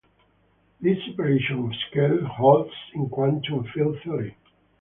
[0.81, 4.35] This separation of scales holds in quantum field theory.